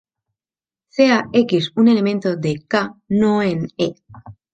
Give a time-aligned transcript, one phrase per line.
[0.95, 3.93] Sea "x" un elemento de "K" no en "E".